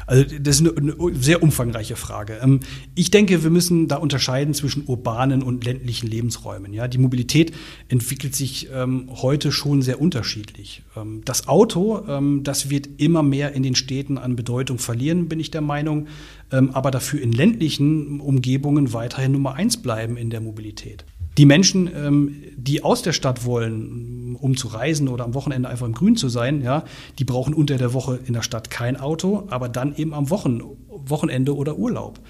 Also 0.09 0.25
das 0.41 0.61
ist 0.61 0.67
eine, 0.67 0.95
eine 0.97 1.15
sehr 1.15 1.43
umfangreiche 1.43 1.95
Frage. 1.95 2.39
Ähm, 2.43 2.61
ich 2.95 3.11
denke, 3.11 3.43
wir 3.45 3.51
müssen 3.51 3.89
da 3.89 3.97
unterscheiden 3.97 4.55
zwischen 4.55 4.85
urbanen 4.87 5.43
und 5.43 5.65
ländlichen 5.65 6.09
Lebensräumen. 6.09 6.73
Ja, 6.73 6.89
die 6.89 6.97
Mobilität 6.97 7.53
entwickelt 7.89 8.35
sich 8.35 8.71
ähm, 8.75 9.11
heute 9.11 9.53
schon 9.53 9.83
sehr 9.83 10.01
unterschiedlich. 10.01 10.83
Ähm, 10.97 11.21
das 11.27 11.47
Auto, 11.47 12.03
das 12.43 12.71
wird 12.71 12.89
immer 12.97 13.23
mehr 13.23 13.53
in 13.53 13.63
den 13.63 13.75
Städten 13.75 14.17
an 14.17 14.35
Bedeutung 14.35 14.79
verlieren, 14.79 15.29
bin 15.29 15.41
ich 15.41 15.51
der 15.51 15.61
Meinung, 15.61 16.07
aber 16.51 16.91
dafür 16.91 17.21
in 17.21 17.33
ländlichen 17.33 18.21
Umgebungen 18.21 18.93
weiterhin 18.93 19.33
Nummer 19.33 19.55
eins 19.55 19.77
bleiben 19.77 20.17
in 20.17 20.31
der 20.31 20.41
Mobilität. 20.41 21.05
Die 21.39 21.47
Menschen, 21.47 21.89
ähm, 21.95 22.43
die 22.57 22.83
aus 22.83 23.03
der 23.03 23.13
Stadt 23.13 23.45
wollen, 23.45 24.37
um 24.41 24.57
zu 24.57 24.69
reisen 24.69 25.09
oder 25.09 25.25
am 25.25 25.35
Wochenende 25.35 25.69
einfach 25.69 25.87
im 25.87 25.93
Grün 25.93 26.17
zu 26.17 26.29
sein, 26.29 26.63
ja, 26.63 26.85
die 27.19 27.25
brauchen 27.25 27.55
unter 27.55 27.79
der 27.79 27.93
Woche 27.95 28.19
in 28.27 28.35
der 28.35 28.43
Stadt 28.43 28.71
kein 28.71 28.97
Auto, 28.97 29.45
aber 29.49 29.69
dann 29.69 29.95
eben 29.97 30.15
am 30.15 30.31
Wochen 30.31 30.61
Wochenende 30.89 31.57
oder 31.57 31.79
Urlaub. 31.79 32.21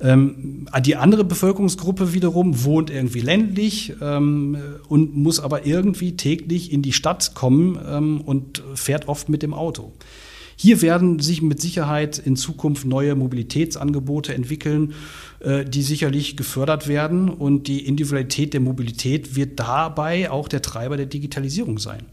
Ähm, 0.00 0.66
die 0.84 0.96
andere 0.96 1.24
Bevölkerungsgruppe 1.24 2.14
wiederum 2.14 2.64
wohnt 2.64 2.90
irgendwie 2.90 3.20
ländlich 3.20 3.94
ähm, 4.00 4.56
und 4.88 5.14
muss 5.14 5.40
aber 5.40 5.66
irgendwie 5.66 6.16
täglich 6.16 6.72
in 6.72 6.82
die 6.82 6.92
Stadt 6.92 7.34
kommen 7.34 7.78
ähm, 7.86 8.20
und 8.22 8.62
fährt 8.74 9.08
oft 9.08 9.28
mit 9.28 9.42
dem 9.42 9.54
Auto. 9.54 9.92
Hier 10.56 10.82
werden 10.82 11.18
sich 11.18 11.42
mit 11.42 11.60
Sicherheit 11.60 12.18
in 12.18 12.36
Zukunft 12.36 12.86
neue 12.86 13.14
Mobilitätsangebote 13.14 14.34
entwickeln, 14.34 14.94
äh, 15.40 15.64
die 15.64 15.82
sicherlich 15.82 16.36
gefördert 16.36 16.88
werden. 16.88 17.28
Und 17.28 17.66
die 17.68 17.86
Individualität 17.86 18.54
der 18.54 18.60
Mobilität 18.60 19.36
wird 19.36 19.58
dabei 19.58 20.30
auch 20.30 20.48
der 20.48 20.62
Treiber 20.62 20.96
der 20.96 21.06
Digitalisierung 21.06 21.78
sein. 21.78 22.06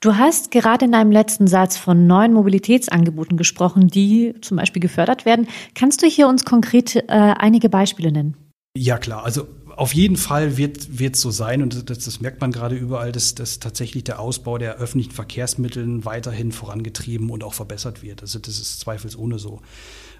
Du 0.00 0.16
hast 0.16 0.50
gerade 0.50 0.86
in 0.86 0.92
deinem 0.92 1.12
letzten 1.12 1.46
Satz 1.46 1.76
von 1.76 2.08
neuen 2.08 2.32
Mobilitätsangeboten 2.32 3.36
gesprochen, 3.36 3.86
die 3.86 4.34
zum 4.40 4.56
Beispiel 4.56 4.82
gefördert 4.82 5.24
werden. 5.24 5.46
Kannst 5.76 6.02
du 6.02 6.06
hier 6.06 6.26
uns 6.26 6.44
konkret 6.44 6.96
äh, 6.96 7.02
einige 7.08 7.68
Beispiele 7.68 8.10
nennen? 8.10 8.36
Ja, 8.76 8.98
klar. 8.98 9.24
Also 9.24 9.46
auf 9.76 9.94
jeden 9.94 10.16
Fall 10.16 10.56
wird 10.56 10.88
es 11.14 11.20
so 11.20 11.30
sein, 11.30 11.62
und 11.62 11.88
das, 11.90 11.98
das, 11.98 12.20
merkt 12.20 12.40
man 12.40 12.52
gerade 12.52 12.76
überall, 12.76 13.12
dass, 13.12 13.34
dass 13.34 13.58
tatsächlich 13.58 14.04
der 14.04 14.20
Ausbau 14.20 14.58
der 14.58 14.76
öffentlichen 14.76 15.12
Verkehrsmittel 15.12 16.04
weiterhin 16.04 16.52
vorangetrieben 16.52 17.30
und 17.30 17.44
auch 17.44 17.54
verbessert 17.54 18.02
wird. 18.02 18.22
Also 18.22 18.38
das 18.38 18.58
ist 18.58 18.80
zweifelsohne 18.80 19.38
so. 19.38 19.60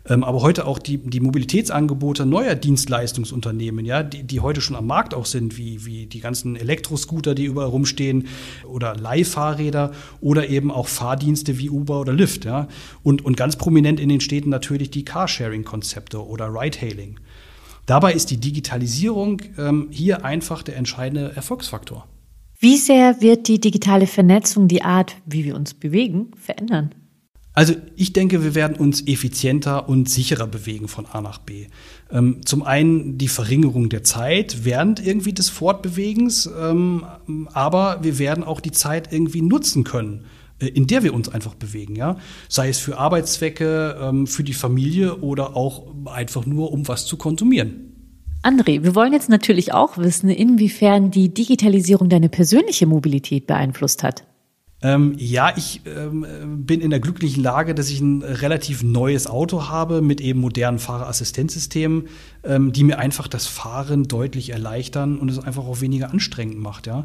Ähm, 0.09 0.25
aber 0.25 0.43
heute 0.43 0.67
auch 0.67 0.79
die, 0.79 0.99
die 0.99 1.21
Mobilitätsangebote 1.21 2.27
neuer 2.27 2.55
Dienstleistungsunternehmen, 2.57 3.85
ja, 3.85 4.03
die, 4.03 4.25
die 4.25 4.41
heute 4.41 4.61
schon 4.61 4.75
am 4.75 4.87
Markt 4.87 5.15
auch 5.15 5.27
sind, 5.27 5.57
wie, 5.57 5.85
wie 5.85 6.07
die 6.07 6.21
ganzen 6.21 6.57
Elektroscooter, 6.57 7.35
die 7.35 7.45
überall 7.45 7.69
rumstehen, 7.69 8.27
oder 8.65 8.97
Leihfahrräder 8.97 9.93
oder 10.21 10.49
eben 10.49 10.71
auch 10.71 10.89
Fahrdienste 10.89 11.59
wie 11.59 11.71
Uber 11.71 12.01
oder 12.01 12.13
Lyft. 12.13 12.45
Ja. 12.45 12.69
Und, 13.03 13.25
und 13.25 13.37
ganz 13.37 13.57
prominent 13.57 14.01
in 14.01 14.09
den 14.09 14.21
Städten 14.21 14.51
natürlich 14.51 14.91
die 14.91 15.05
Carsharing-Konzepte 15.05 16.27
oder 16.27 16.53
Ride-Hailing. 16.53 17.21
Dabei 17.87 18.13
ist 18.13 18.31
die 18.31 18.39
Digitalisierung 18.39 19.43
ähm, 19.59 19.89
hier 19.91 20.25
einfach 20.25 20.63
der 20.63 20.77
entscheidende 20.77 21.35
Erfolgsfaktor. 21.35 22.07
Wie 22.59 22.77
sehr 22.77 23.21
wird 23.21 23.49
die 23.49 23.59
digitale 23.59 24.07
Vernetzung 24.07 24.69
die 24.69 24.83
Art, 24.83 25.17
wie 25.27 25.45
wir 25.45 25.57
uns 25.57 25.75
bewegen, 25.75 26.31
verändern? 26.37 26.95
Also 27.55 27.75
ich 27.97 28.13
denke, 28.13 28.43
wir 28.43 28.55
werden 28.55 28.77
uns 28.77 29.07
effizienter 29.07 29.89
und 29.89 30.09
sicherer 30.09 30.47
bewegen 30.47 30.89
von 30.89 31.05
A 31.07 31.21
nach 31.21 31.39
B. 31.39 31.67
Ähm, 32.11 32.41
zum 32.47 32.63
einen 32.63 33.19
die 33.19 33.29
Verringerung 33.29 33.89
der 33.89 34.05
Zeit 34.05 34.65
während 34.65 35.05
irgendwie 35.05 35.35
des 35.35 35.51
Fortbewegens, 35.51 36.49
ähm, 36.59 37.05
aber 37.53 37.99
wir 38.03 38.19
werden 38.19 38.45
auch 38.45 38.61
die 38.61 38.71
Zeit 38.71 39.13
irgendwie 39.13 39.43
nutzen 39.43 39.85
können 39.85 40.25
in 40.67 40.87
der 40.87 41.03
wir 41.03 41.15
uns 41.15 41.29
einfach 41.29 41.55
bewegen, 41.55 41.97
ja. 41.97 42.17
Sei 42.49 42.69
es 42.69 42.79
für 42.79 42.99
Arbeitszwecke, 42.99 43.97
ähm, 44.01 44.27
für 44.27 44.45
die 44.45 44.55
Familie 44.55 45.17
oder 45.19 45.57
auch 45.57 45.87
einfach 46.07 46.47
nur, 46.47 46.73
um 46.73 46.89
was 46.89 47.07
zu 47.07 47.17
konsumieren. 47.17 47.93
André, 48.43 48.83
wir 48.83 48.97
wollen 48.97 49.13
jetzt 49.13 49.29
natürlich 49.29 49.73
auch 49.73 49.99
wissen, 49.99 50.29
inwiefern 50.29 51.13
die 51.13 51.33
Digitalisierung 51.33 52.09
deine 52.09 52.29
persönliche 52.29 52.87
Mobilität 52.87 53.47
beeinflusst 53.47 54.03
hat. 54.03 54.25
Ähm, 54.83 55.15
ja, 55.17 55.53
ich 55.57 55.83
ähm, 55.87 56.27
bin 56.67 56.81
in 56.81 56.91
der 56.91 56.99
glücklichen 56.99 57.43
Lage, 57.43 57.75
dass 57.75 57.89
ich 57.89 58.01
ein 58.01 58.23
relativ 58.23 58.83
neues 58.83 59.29
Auto 59.29 59.69
habe 59.69 60.03
mit 60.03 60.21
eben 60.21 60.41
modernen 60.41 60.81
Fahrerassistenzsystemen, 60.81 62.09
ähm, 62.43 62.73
die 62.73 62.83
mir 62.83 62.99
einfach 62.99 63.29
das 63.29 63.47
Fahren 63.47 64.05
deutlich 64.05 64.51
erleichtern 64.51 65.19
und 65.19 65.31
es 65.31 65.39
einfach 65.39 65.65
auch 65.65 65.81
weniger 65.81 66.11
anstrengend 66.11 66.59
macht. 66.59 66.89
Ja. 66.89 67.05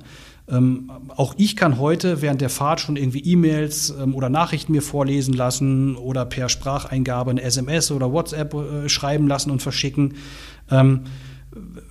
Ähm, 0.49 0.91
auch 1.15 1.35
ich 1.37 1.55
kann 1.55 1.77
heute 1.77 2.21
während 2.23 2.41
der 2.41 2.49
Fahrt 2.49 2.79
schon 2.79 2.95
irgendwie 2.95 3.19
E-Mails 3.19 3.93
ähm, 4.01 4.15
oder 4.15 4.29
Nachrichten 4.29 4.71
mir 4.71 4.81
vorlesen 4.81 5.35
lassen 5.35 5.95
oder 5.97 6.25
per 6.25 6.49
Spracheingabe 6.49 7.29
eine 7.29 7.43
SMS 7.43 7.91
oder 7.91 8.11
WhatsApp 8.11 8.53
äh, 8.55 8.89
schreiben 8.89 9.27
lassen 9.27 9.51
und 9.51 9.61
verschicken. 9.61 10.15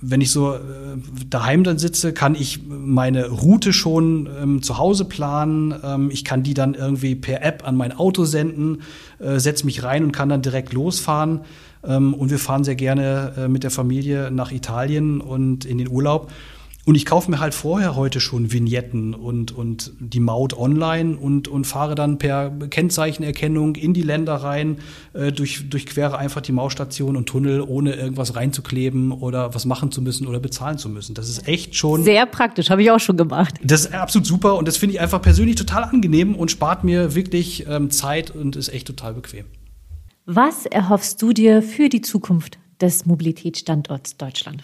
Wenn 0.01 0.21
ich 0.21 0.31
so 0.31 0.53
äh, 0.53 0.59
daheim 1.29 1.63
dann 1.63 1.77
sitze, 1.77 2.13
kann 2.13 2.35
ich 2.35 2.61
meine 2.67 3.29
Route 3.29 3.73
schon 3.73 4.29
ähm, 4.41 4.61
zu 4.61 4.77
Hause 4.77 5.05
planen. 5.05 5.73
Ähm, 5.83 6.09
ich 6.11 6.23
kann 6.23 6.43
die 6.43 6.53
dann 6.53 6.73
irgendwie 6.73 7.15
per 7.15 7.43
App 7.43 7.67
an 7.67 7.75
mein 7.75 7.91
Auto 7.91 8.25
senden, 8.25 8.81
äh, 9.19 9.39
setze 9.39 9.65
mich 9.65 9.83
rein 9.83 10.03
und 10.03 10.11
kann 10.11 10.29
dann 10.29 10.41
direkt 10.41 10.73
losfahren. 10.73 11.41
Ähm, 11.83 12.13
und 12.13 12.29
wir 12.29 12.39
fahren 12.39 12.63
sehr 12.63 12.75
gerne 12.75 13.33
äh, 13.37 13.47
mit 13.47 13.63
der 13.63 13.71
Familie 13.71 14.31
nach 14.31 14.51
Italien 14.51 15.21
und 15.21 15.65
in 15.65 15.77
den 15.77 15.89
Urlaub. 15.89 16.31
Und 16.87 16.95
ich 16.95 17.05
kaufe 17.05 17.29
mir 17.29 17.41
halt 17.41 17.53
vorher 17.53 17.97
heute 17.97 18.21
schon 18.21 18.53
Vignetten 18.53 19.13
und, 19.13 19.51
und 19.51 19.91
die 19.99 20.21
Maut 20.21 20.57
online 20.57 21.17
und, 21.17 21.49
und 21.49 21.67
fahre 21.67 21.95
dann 21.95 22.17
per 22.17 22.49
Kennzeichenerkennung 22.49 23.75
in 23.75 23.93
die 23.93 24.03
Länder 24.03 24.35
rein, 24.35 24.77
äh, 25.11 25.33
durch, 25.33 25.69
durchquere 25.69 26.17
einfach 26.17 26.39
die 26.39 26.53
Mausstation 26.53 27.17
und 27.17 27.25
Tunnel, 27.25 27.59
ohne 27.59 27.93
irgendwas 27.95 28.37
reinzukleben 28.37 29.11
oder 29.11 29.53
was 29.53 29.65
machen 29.65 29.91
zu 29.91 30.01
müssen 30.01 30.27
oder 30.27 30.39
bezahlen 30.39 30.77
zu 30.77 30.87
müssen. 30.87 31.13
Das 31.13 31.27
ist 31.27 31.45
echt 31.45 31.75
schon. 31.75 32.05
Sehr 32.05 32.25
praktisch, 32.25 32.69
habe 32.69 32.81
ich 32.81 32.89
auch 32.89 33.01
schon 33.01 33.17
gemacht. 33.17 33.55
Das 33.61 33.81
ist 33.81 33.93
absolut 33.93 34.25
super 34.25 34.55
und 34.55 34.65
das 34.65 34.77
finde 34.77 34.95
ich 34.95 35.01
einfach 35.01 35.21
persönlich 35.21 35.57
total 35.57 35.83
angenehm 35.83 36.35
und 36.35 36.51
spart 36.51 36.85
mir 36.85 37.15
wirklich 37.15 37.67
ähm, 37.67 37.91
Zeit 37.91 38.31
und 38.31 38.55
ist 38.55 38.69
echt 38.69 38.87
total 38.87 39.13
bequem. 39.13 39.43
Was 40.25 40.65
erhoffst 40.65 41.21
du 41.21 41.33
dir 41.33 41.61
für 41.61 41.89
die 41.89 41.99
Zukunft 41.99 42.59
des 42.79 43.05
Mobilitätsstandorts 43.05 44.15
Deutschland? 44.15 44.63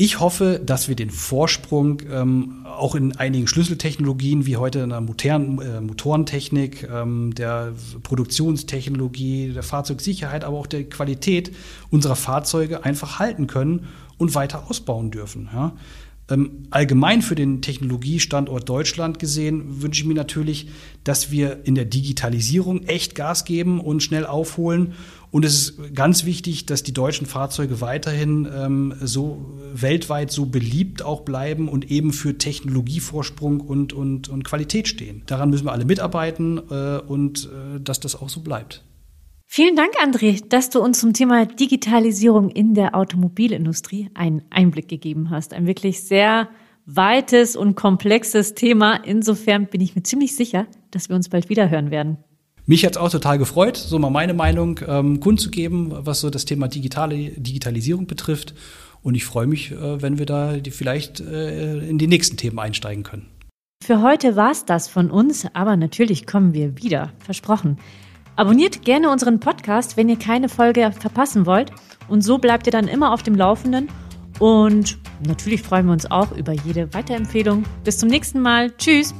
Ich 0.00 0.20
hoffe, 0.20 0.60
dass 0.64 0.86
wir 0.86 0.94
den 0.94 1.10
Vorsprung 1.10 2.00
ähm, 2.08 2.64
auch 2.64 2.94
in 2.94 3.16
einigen 3.16 3.48
Schlüsseltechnologien 3.48 4.46
wie 4.46 4.56
heute 4.56 4.78
in 4.78 4.90
der 4.90 5.00
modernen 5.00 5.60
äh, 5.60 5.80
Motorentechnik, 5.80 6.88
ähm, 6.88 7.34
der 7.34 7.72
Produktionstechnologie, 8.04 9.50
der 9.52 9.64
Fahrzeugsicherheit, 9.64 10.44
aber 10.44 10.56
auch 10.56 10.68
der 10.68 10.84
Qualität 10.84 11.52
unserer 11.90 12.14
Fahrzeuge 12.14 12.84
einfach 12.84 13.18
halten 13.18 13.48
können 13.48 13.88
und 14.18 14.36
weiter 14.36 14.70
ausbauen 14.70 15.10
dürfen. 15.10 15.48
Ja? 15.52 15.72
Ähm, 16.30 16.64
allgemein 16.70 17.22
für 17.22 17.34
den 17.34 17.62
Technologiestandort 17.62 18.68
Deutschland 18.68 19.18
gesehen 19.18 19.82
wünsche 19.82 20.02
ich 20.02 20.06
mir 20.06 20.14
natürlich, 20.14 20.68
dass 21.04 21.30
wir 21.30 21.64
in 21.64 21.74
der 21.74 21.86
Digitalisierung 21.86 22.82
echt 22.84 23.14
Gas 23.14 23.44
geben 23.44 23.80
und 23.80 24.02
schnell 24.02 24.26
aufholen. 24.26 24.92
Und 25.30 25.44
es 25.44 25.54
ist 25.54 25.94
ganz 25.94 26.24
wichtig, 26.24 26.66
dass 26.66 26.82
die 26.82 26.92
deutschen 26.92 27.26
Fahrzeuge 27.26 27.80
weiterhin 27.80 28.48
ähm, 28.54 28.94
so 29.00 29.58
weltweit 29.74 30.30
so 30.30 30.46
beliebt 30.46 31.02
auch 31.02 31.20
bleiben 31.20 31.68
und 31.68 31.90
eben 31.90 32.12
für 32.12 32.36
Technologievorsprung 32.36 33.60
und, 33.60 33.92
und, 33.92 34.28
und 34.28 34.44
Qualität 34.44 34.88
stehen. 34.88 35.22
Daran 35.26 35.50
müssen 35.50 35.66
wir 35.66 35.72
alle 35.72 35.84
mitarbeiten 35.84 36.58
äh, 36.70 36.98
und 36.98 37.44
äh, 37.44 37.80
dass 37.80 38.00
das 38.00 38.16
auch 38.16 38.28
so 38.28 38.40
bleibt. 38.40 38.84
Vielen 39.50 39.76
Dank, 39.76 39.94
André, 40.04 40.46
dass 40.46 40.68
du 40.68 40.78
uns 40.78 41.00
zum 41.00 41.14
Thema 41.14 41.46
Digitalisierung 41.46 42.50
in 42.50 42.74
der 42.74 42.94
Automobilindustrie 42.94 44.10
einen 44.12 44.42
Einblick 44.50 44.88
gegeben 44.88 45.30
hast. 45.30 45.54
Ein 45.54 45.66
wirklich 45.66 46.02
sehr 46.02 46.50
weites 46.84 47.56
und 47.56 47.74
komplexes 47.74 48.52
Thema. 48.52 48.96
Insofern 48.96 49.66
bin 49.66 49.80
ich 49.80 49.96
mir 49.96 50.02
ziemlich 50.02 50.36
sicher, 50.36 50.66
dass 50.90 51.08
wir 51.08 51.16
uns 51.16 51.30
bald 51.30 51.48
wieder 51.48 51.70
hören 51.70 51.90
werden. 51.90 52.18
Mich 52.66 52.84
hat 52.84 52.92
es 52.92 52.96
auch 52.98 53.08
total 53.10 53.38
gefreut, 53.38 53.78
so 53.78 53.98
mal 53.98 54.10
meine 54.10 54.34
Meinung 54.34 54.80
ähm, 54.86 55.18
kundzugeben, 55.18 55.92
was 55.94 56.20
so 56.20 56.28
das 56.28 56.44
Thema 56.44 56.68
digitale 56.68 57.30
Digitalisierung 57.30 58.06
betrifft. 58.06 58.54
Und 59.02 59.14
ich 59.14 59.24
freue 59.24 59.46
mich, 59.46 59.72
äh, 59.72 60.02
wenn 60.02 60.18
wir 60.18 60.26
da 60.26 60.58
die 60.58 60.70
vielleicht 60.70 61.20
äh, 61.20 61.78
in 61.88 61.96
die 61.96 62.06
nächsten 62.06 62.36
Themen 62.36 62.58
einsteigen 62.58 63.02
können. 63.02 63.26
Für 63.82 64.02
heute 64.02 64.36
war 64.36 64.50
es 64.50 64.66
das 64.66 64.88
von 64.88 65.10
uns, 65.10 65.46
aber 65.54 65.76
natürlich 65.76 66.26
kommen 66.26 66.52
wir 66.52 66.76
wieder, 66.76 67.14
versprochen. 67.20 67.78
Abonniert 68.38 68.82
gerne 68.82 69.10
unseren 69.10 69.40
Podcast, 69.40 69.96
wenn 69.96 70.08
ihr 70.08 70.16
keine 70.16 70.48
Folge 70.48 70.92
verpassen 70.92 71.44
wollt. 71.44 71.72
Und 72.06 72.22
so 72.22 72.38
bleibt 72.38 72.68
ihr 72.68 72.70
dann 72.70 72.86
immer 72.86 73.12
auf 73.12 73.24
dem 73.24 73.34
Laufenden. 73.34 73.88
Und 74.38 74.96
natürlich 75.26 75.60
freuen 75.60 75.86
wir 75.86 75.92
uns 75.92 76.08
auch 76.08 76.30
über 76.30 76.52
jede 76.52 76.94
Weiterempfehlung. 76.94 77.64
Bis 77.82 77.98
zum 77.98 78.08
nächsten 78.08 78.40
Mal. 78.40 78.70
Tschüss. 78.76 79.12